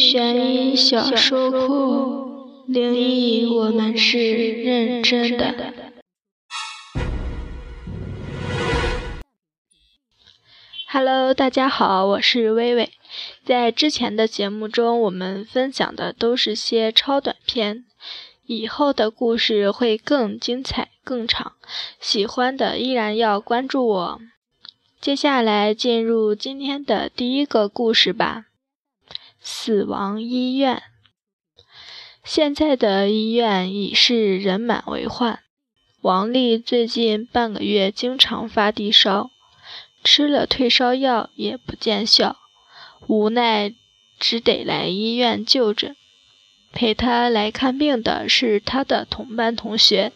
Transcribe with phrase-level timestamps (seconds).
[0.00, 4.18] 悬疑小说库，灵异我们是
[4.62, 5.74] 认真的。
[10.88, 12.90] Hello，大家好，我是微微。
[13.44, 17.84] 在之前的节目中，我们分享的都是些超短片，
[18.46, 21.52] 以后的故事会更精彩、更长。
[22.00, 24.20] 喜欢的依然要关注我。
[24.98, 28.46] 接下来进入今天的第一个故事吧。
[29.40, 30.82] 死亡医院。
[32.22, 35.40] 现在的医院已是人满为患。
[36.02, 39.30] 王丽最近半个月经常发低烧，
[40.04, 42.36] 吃了退烧药也不见效，
[43.06, 43.74] 无奈
[44.18, 45.96] 只得来医院就诊。
[46.72, 50.12] 陪她来看病的是她的同班同学，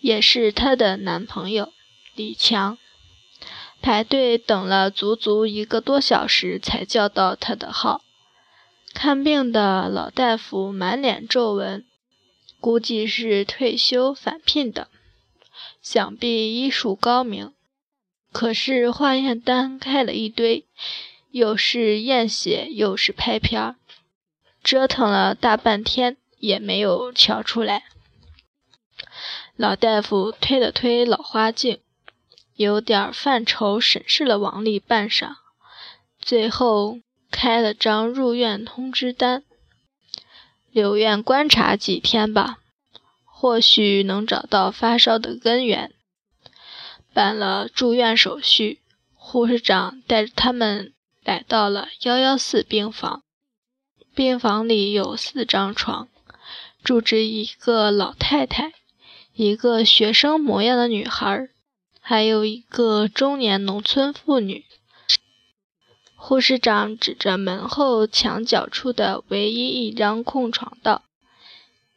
[0.00, 1.72] 也是她的男朋友
[2.14, 2.78] 李强。
[3.82, 8.02] 排队等了足足一个多小时，才叫到他的号。
[8.92, 11.86] 看病的老大夫满脸皱纹，
[12.60, 14.88] 估计是退休返聘的，
[15.80, 17.52] 想必医术高明。
[18.32, 20.66] 可是化验单开了一堆，
[21.30, 23.76] 又是验血又是拍片儿，
[24.62, 27.84] 折腾了大半天也没有瞧出来。
[29.56, 31.80] 老大夫推了推老花镜。
[32.56, 35.36] 有点犯愁，审视了王丽半晌，
[36.20, 36.98] 最后
[37.30, 39.42] 开了张入院通知单，
[40.70, 42.58] 留院观察几天吧，
[43.24, 45.92] 或许能找到发烧的根源。
[47.12, 48.80] 办了住院手续，
[49.14, 50.92] 护士长带着他们
[51.24, 53.22] 来到了幺幺四病房。
[54.14, 56.08] 病房里有四张床，
[56.82, 58.72] 住着一个老太太，
[59.34, 61.48] 一个学生模样的女孩。
[62.02, 64.64] 还有一个中年农村妇女。
[66.22, 71.02] 护士长指着门后墙角处的唯一一张空床道：“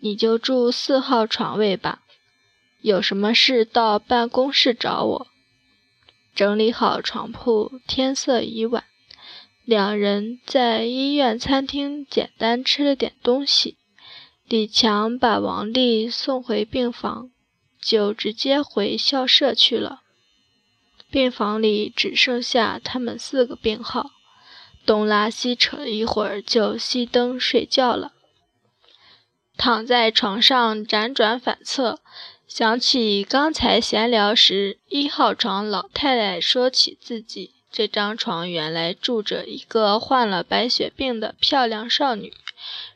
[0.00, 2.02] 你就住四号床位吧，
[2.82, 5.26] 有什么事到办公室找我。”
[6.34, 8.84] 整理好床铺，天色已晚，
[9.64, 13.76] 两人在医院餐厅简单吃了点东西。
[14.46, 17.30] 李强把王丽送回病房。
[17.80, 20.00] 就直接回校舍去了。
[21.10, 24.10] 病房里只剩下他们四个病号，
[24.84, 28.12] 东拉西扯一会儿，就熄灯睡觉了。
[29.56, 32.00] 躺在床上辗转反侧，
[32.46, 42.32] 想起刚才闲聊时一号床老太太说起自己这张床原来住着一个患了白血病的漂亮少女，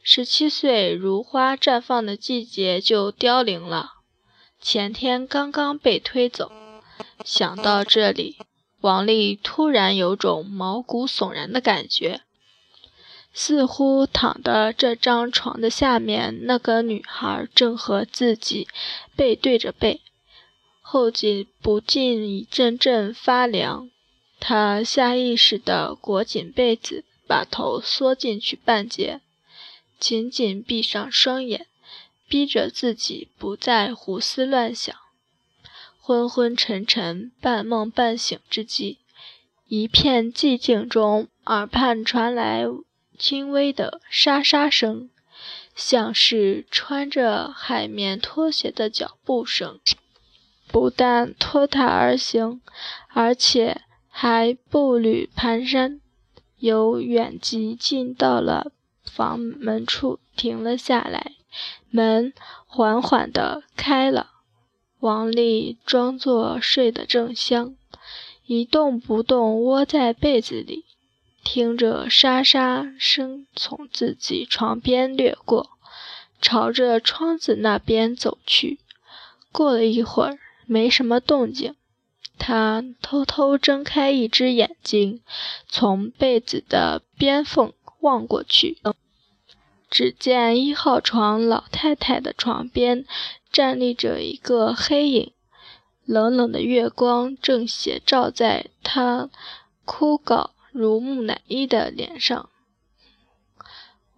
[0.03, 3.95] 十七岁如花绽放的季节就凋零了。
[4.61, 6.53] 前天刚刚被推走，
[7.25, 8.37] 想到这里，
[8.81, 12.23] 王丽突然有种毛骨悚然的感觉，
[13.33, 18.67] 似乎躺的这张床的下面那个女孩正和自己
[19.17, 20.01] 背对着背，
[20.81, 23.89] 后颈不禁一阵阵发凉。
[24.41, 29.21] 她下意识地裹紧被子，把头缩进去半截，
[29.99, 31.67] 紧紧闭上双眼。
[32.29, 34.97] 逼着自己不再胡思乱想，
[36.05, 38.99] 昏昏沉沉、半梦半醒之际，
[39.69, 42.65] 一片寂静中，耳畔传来
[43.17, 45.11] 轻微的沙沙声，
[45.77, 49.79] 像是穿着海绵拖鞋的脚步声。
[50.67, 52.61] 不但拖沓而行，
[53.11, 56.01] 而且还步履蹒跚，
[56.59, 58.73] 由远及近，到了
[59.05, 61.34] 房门处停了下来。
[61.91, 62.33] 门
[62.67, 64.31] 缓缓地开了，
[65.03, 67.75] 王丽装作睡得正香，
[68.47, 70.85] 一动不动窝在被子里，
[71.43, 75.71] 听着沙沙声从自己床边掠过，
[76.41, 78.79] 朝着窗子那边走去。
[79.51, 81.75] 过了一会儿，没什么动静，
[82.39, 85.21] 她偷偷睁开一只眼睛，
[85.66, 87.72] 从被子的边缝
[88.03, 88.78] 望过去。
[89.91, 93.05] 只见一号床老太太的床边
[93.53, 95.33] 站立着一个黑影，
[96.07, 99.28] 冷冷的月光正斜照在他
[99.84, 102.49] 枯槁如木乃伊的脸上。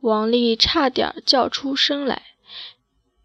[0.00, 2.22] 王丽差点叫出声来：“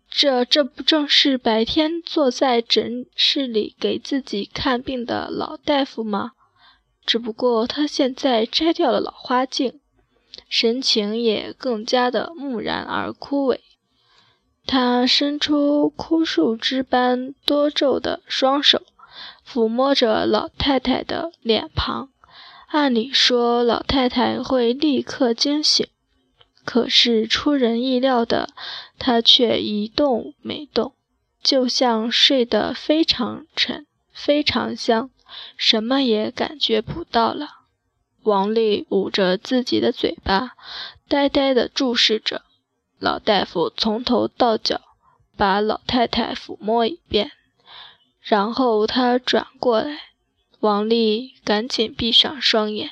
[0.10, 6.32] 这这不正是白天坐在诊室里给自己看病的老大夫吗？
[7.06, 9.80] 只不过他现在摘掉了老花镜。”
[10.48, 13.60] 神情也更加的木然而枯萎。
[14.70, 18.84] 他伸出枯树枝般多皱的双手，
[19.44, 22.10] 抚摸着老太太的脸庞。
[22.68, 25.88] 按理说，老太太会立刻惊醒，
[26.66, 28.50] 可是出人意料的，
[29.00, 30.94] 他却一动没动，
[31.42, 35.10] 就像睡得非常沉、非常香，
[35.58, 37.48] 什么也感觉不到了。
[38.22, 40.52] 王丽捂着自己的嘴巴，
[41.08, 42.44] 呆呆地注视着
[43.00, 44.82] 老大夫，从头到脚
[45.36, 47.32] 把老太太抚摸一遍，
[48.22, 49.98] 然后他转过来，
[50.60, 52.92] 王丽赶紧闭上双眼。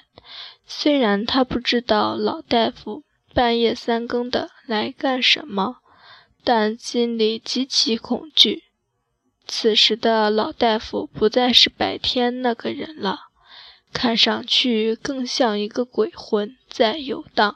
[0.65, 3.03] 虽然他不知道老大夫。
[3.33, 5.75] 半夜三更的来干什么？
[6.43, 8.63] 但心里极其恐惧。
[9.45, 13.27] 此时的老大夫不再是白天那个人了，
[13.93, 17.55] 看上去更像一个鬼魂在游荡。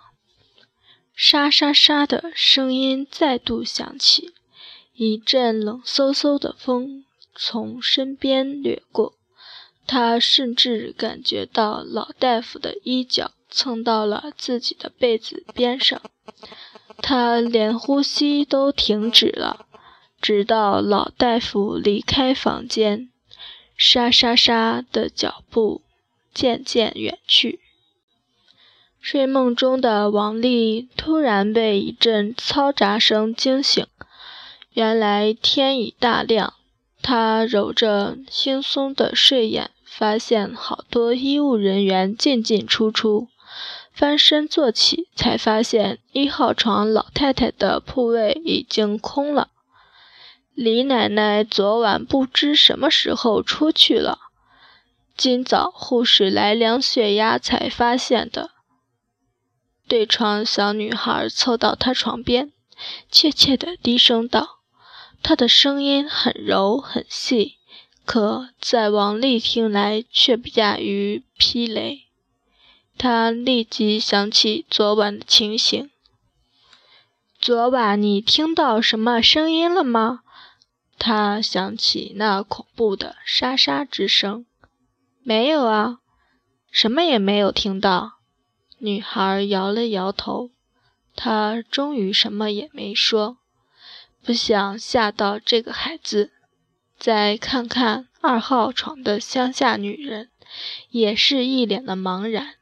[1.16, 4.34] 沙沙沙的声音再度响起，
[4.94, 7.06] 一阵冷飕飕的风
[7.36, 9.14] 从身边掠过，
[9.86, 13.32] 他甚至感觉到老大夫的衣角。
[13.54, 16.02] 蹭到了自己的被子边上，
[17.00, 19.66] 他连呼吸都停止了，
[20.22, 23.10] 直到老大夫离开房间，
[23.76, 25.82] 沙沙沙的脚步
[26.34, 27.60] 渐渐远去。
[29.02, 33.88] 睡梦中的王丽突然被一阵嘈杂声惊醒，
[34.74, 36.54] 原来天已大亮。
[37.02, 43.28] 她揉着惺忪的睡眼，发现好多医务人员进进出出。
[43.92, 49.50] 翻身坐起，才发现一号床老太太的铺位已经空了。
[50.54, 54.20] 李奶奶昨晚不知什么时候出去了，
[55.18, 58.51] 今早护士来量血压才发现的。
[59.92, 62.54] 对床小女孩凑到她床边，
[63.12, 64.62] 怯怯地低声道
[65.22, 67.58] ：“她的声音很柔很细，
[68.06, 72.04] 可在王丽听来却不亚于霹雷。”
[72.98, 75.92] 他立即想起昨晚的情形。
[77.38, 80.22] 昨晚你听到什么声音了吗？
[80.98, 84.46] 他想起那恐怖的沙沙之声。
[85.22, 85.98] 没有啊，
[86.72, 88.21] 什么也没有听到。
[88.84, 90.50] 女孩摇了摇头。
[91.16, 93.38] 她终于什么也没说，
[94.24, 96.32] 不想吓到这个孩子。
[96.98, 100.32] 再看看二号床的乡下女人，
[100.90, 102.56] 也是一脸的茫然。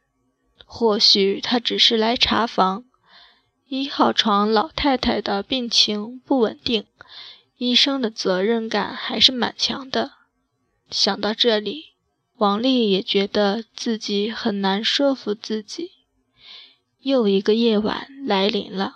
[0.66, 2.84] 或许他只是来查房。
[3.68, 6.86] 一号床老太太的病情不稳定，
[7.58, 10.12] 医生的责任感还是蛮强的。
[10.90, 11.94] 想到这里，
[12.36, 15.92] 王丽也觉得自己很难说服自己。
[17.02, 18.96] 又一个夜晚来临了，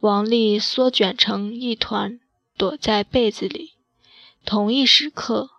[0.00, 2.18] 王丽缩卷成一团，
[2.56, 3.74] 躲在被子里。
[4.44, 5.50] 同一时刻，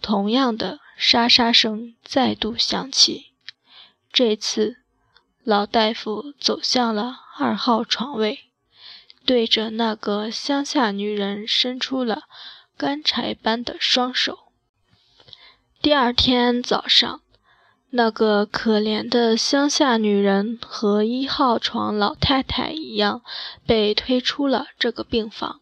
[0.00, 3.34] 同样的沙沙声再度响起。
[4.12, 4.78] 这次，
[5.44, 8.50] 老大夫走向了二号床位，
[9.24, 12.22] 对着那个乡下女人伸出了
[12.76, 14.38] 干柴般的双手。
[15.82, 17.20] 第二天早上，
[17.90, 23.22] 那个可怜的乡下女人和一号床老太太一样，
[23.64, 25.60] 被推出了这个病房。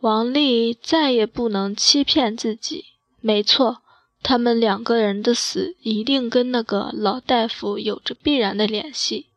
[0.00, 2.84] 王丽再也不能欺骗自己，
[3.20, 3.82] 没错。
[4.22, 9.28] 他们两个人的死一定跟那个老大夫有着必然的联系。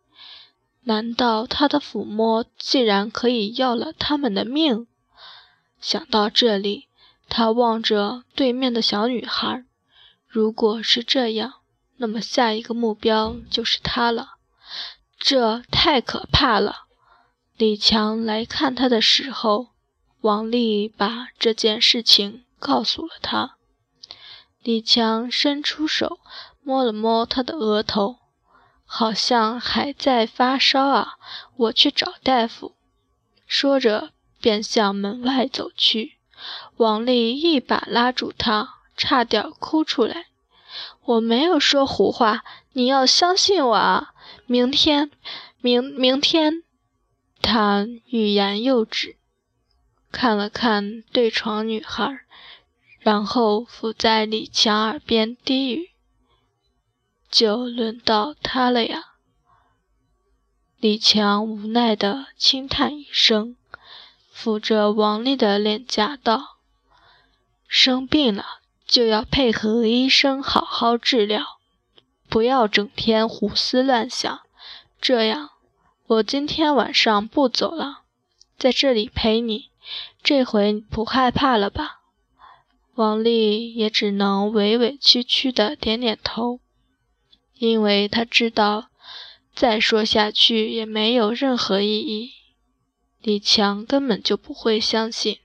[0.86, 4.88] 难道他的抚摸竟然可以要了他们的命？
[5.80, 6.88] 想到这里，
[7.28, 9.66] 他望着对面的小女孩。
[10.28, 11.59] 如果是这样，
[12.00, 14.38] 那么下一个目标就是他了。
[15.18, 16.88] 这太可怕了！
[17.58, 19.68] 李强来看他的时候，
[20.22, 23.58] 王丽把这件事情告诉了他。
[24.64, 26.20] 李强伸出手
[26.64, 28.18] 摸了摸他的额头，
[28.86, 31.16] 好像还在发烧啊！
[31.58, 32.76] 我去找大夫。
[33.46, 36.18] 说着，便向门外走去。
[36.78, 40.28] 王丽一把拉住他，差点哭出来。
[41.06, 44.14] 我没有说胡话，你要相信我啊！
[44.46, 45.12] 明天，
[45.62, 46.64] 明明天，
[47.42, 49.18] 他欲言又止，
[50.12, 52.20] 看了看对床女孩。
[53.00, 55.92] 然后伏在李强耳边低语
[57.32, 59.14] ：“就轮到他了呀。”
[60.78, 63.56] 李强无奈地轻叹一声，
[64.36, 66.58] 抚着王丽的脸颊道
[67.70, 68.46] ：“生病了
[68.90, 71.60] 就要配合医生好好治疗，
[72.28, 74.42] 不要整天胡思乱想。
[75.00, 75.52] 这样，
[76.08, 78.02] 我今天晚上不走了，
[78.58, 79.70] 在这里陪你。
[80.24, 82.00] 这回不害怕了吧？”
[82.96, 86.60] 王丽也只能委委屈屈地点点头，
[87.60, 88.90] 因为她知道
[89.54, 92.32] 再说下去也没有任何意义。
[93.22, 95.38] 李强根本就不会相信。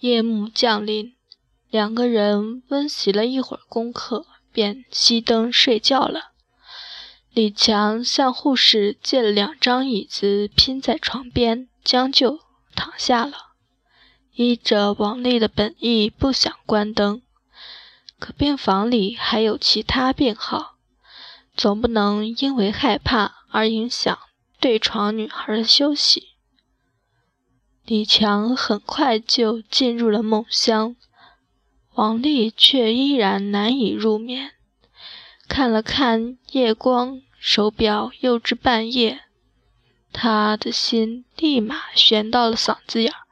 [0.00, 1.14] 夜幕降临，
[1.70, 6.32] 两个人温习了一会儿功课，便熄灯睡觉了。
[7.30, 12.40] 李强向护士借了两张椅子，拼在床边，将就
[12.74, 13.52] 躺下了。
[14.32, 17.22] 依着王丽的本意，不想关灯。
[18.18, 20.76] 可病房里还有其他病号，
[21.54, 24.18] 总不能因为害怕而影响
[24.58, 26.28] 对床女孩的休息。
[27.84, 30.96] 李强很快就进入了梦乡，
[31.98, 34.52] 王丽却依然难以入眠。
[35.48, 39.22] 看了看夜光手表，又至半夜，
[40.12, 43.26] 他的心立马悬到了嗓子眼儿。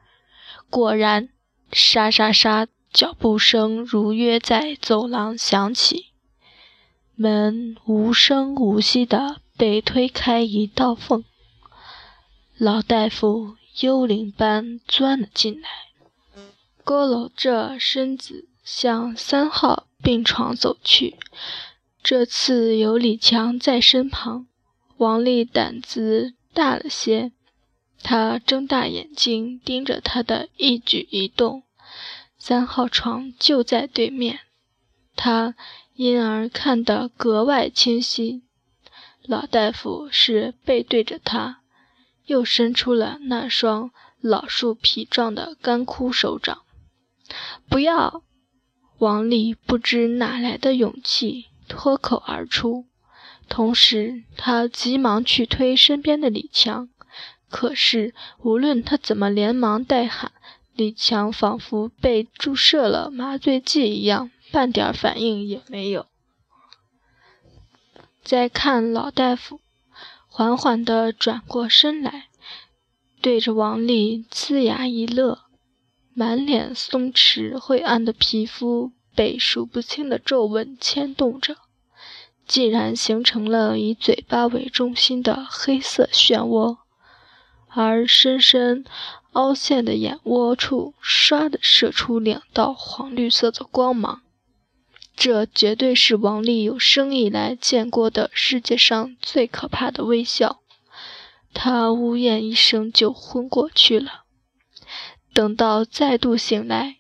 [0.68, 1.28] 果然，
[1.70, 2.66] 沙沙沙。
[2.92, 6.06] 脚步声如约在走廊响起，
[7.14, 11.22] 门无声无息地被推开一道缝，
[12.56, 15.68] 老大夫幽灵般钻了进来，
[16.86, 21.16] 佝偻着身子向三号病床走去。
[22.02, 24.48] 这次有李强在身旁，
[24.96, 27.30] 王丽胆子大了些，
[28.02, 31.62] 她睁大眼睛盯着他的一举一动。
[32.36, 34.40] 三号床就在对面，
[35.14, 35.54] 他
[35.94, 38.42] 因而看得格外清晰。
[39.22, 41.60] 老大夫是背对着他，
[42.26, 46.62] 又伸出了那双老树皮状的干枯手掌。
[47.68, 48.22] 不要！
[48.98, 52.86] 王丽不知哪来的勇气脱口而出，
[53.48, 56.88] 同时他急忙去推身边的李强，
[57.50, 60.32] 可是无论他怎么连忙带喊。
[60.74, 66.04] 李强仿佛被注射了麻醉剂一样，半点反应也没有。
[68.22, 69.60] 再看老大夫，
[70.26, 72.26] 缓缓地转过身来，
[73.22, 75.45] 对着王丽呲牙一乐，
[76.18, 81.56] 满脸松弛晦暗的皮肤被数不清的皱纹牵动着，
[82.46, 86.78] 竟然形成了以嘴巴为中心的黑色漩涡，
[87.68, 88.86] 而深深。
[89.32, 94.22] 凹陷的眼窝处，唰的射出两道黄绿色的光芒。
[95.14, 100.60] 这绝对是王丽有生以来见过的世界上最可怕的微笑。
[101.52, 104.25] 他呜咽一声就昏过去了。
[105.36, 106.96] 等到再度醒来，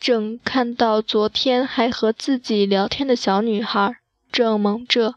[0.00, 3.94] 正看到昨天还和自己聊天的小女孩
[4.32, 5.14] 正蒙着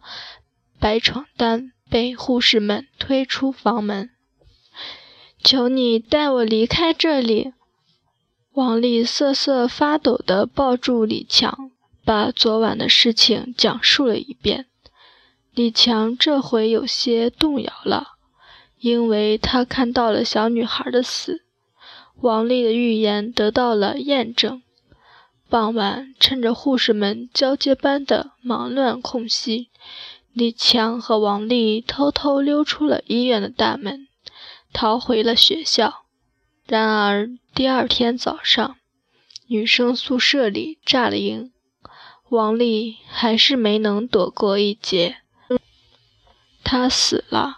[0.79, 4.11] 白床单被护士们推出房门。
[5.43, 7.53] 求你带我离开这里！
[8.51, 11.71] 王丽瑟瑟发抖地抱住李强，
[12.05, 14.67] 把昨晚的事情讲述了一遍。
[15.55, 18.09] 李强这回有些动摇了，
[18.77, 21.41] 因为他看到了小女孩的死，
[22.21, 24.61] 王丽的预言得到了验证。
[25.49, 29.69] 傍晚，趁着护士们交接班的忙乱空隙，
[30.31, 34.07] 李强和王丽偷偷溜出了医院的大门。
[34.71, 36.05] 逃回了学校。
[36.67, 38.77] 然而第二天早上，
[39.47, 41.51] 女生宿舍里炸了营，
[42.29, 45.17] 王丽还是没能躲过一劫。
[46.63, 47.57] 她死了。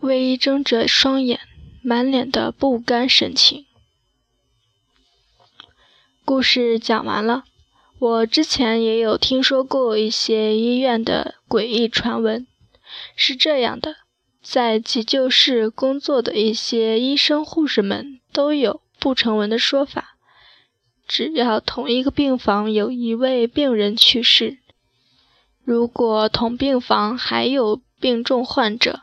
[0.00, 1.38] 魏一睁着双眼，
[1.82, 3.65] 满脸的不甘神情。
[6.26, 7.44] 故事讲完了。
[8.00, 12.44] 我之前也有听说过一些医院的诡异传闻，
[13.14, 13.94] 是这样的。
[14.42, 20.16] 在急救室工作的一些医生、护士们都有不成文的说法：
[21.06, 24.58] 只要同一个病房有一位病人去世，
[25.64, 29.02] 如果同病房还有病重患者，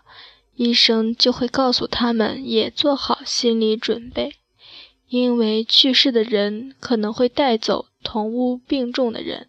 [0.55, 4.35] 医生就会告诉他们也做好心理准备，
[5.13, 9.47] 因为去世的人可能会带走同屋病重的人。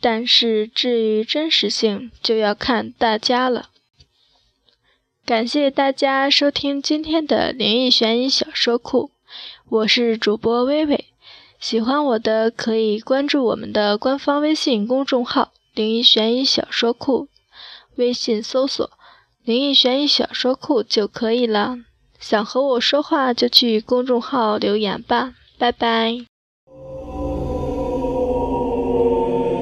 [0.00, 3.68] 但是至于真实性，就要看大家了。
[5.26, 9.10] 感谢大家收听今天的灵异悬疑小说库，
[9.68, 11.04] 我是主播微微。
[11.60, 17.28] 喜欢我的可以关注我们的官方微信公众号“灵异悬疑小说库”，
[17.96, 18.90] 微信搜索
[19.44, 21.76] “灵异悬疑小说库”就可以了。
[22.28, 26.26] 想和我说话就去公众号留言吧，拜拜。